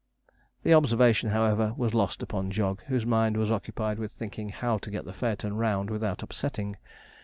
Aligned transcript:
The 0.63 0.73
observation, 0.73 1.29
however, 1.29 1.75
was 1.77 1.93
lost 1.93 2.23
upon 2.23 2.49
Jog, 2.49 2.81
whose 2.87 3.05
mind 3.05 3.37
was 3.37 3.51
occupied 3.51 3.99
with 3.99 4.11
thinking 4.11 4.49
how 4.49 4.79
to 4.79 4.89
get 4.89 5.05
the 5.05 5.13
phaeton 5.13 5.55
round 5.57 5.91
without 5.91 6.23
upsetting. 6.23 6.77